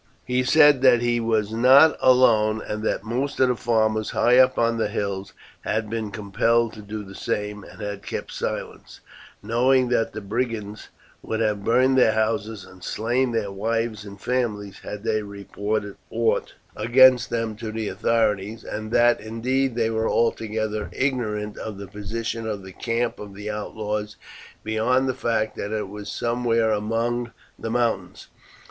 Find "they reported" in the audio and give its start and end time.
15.03-15.95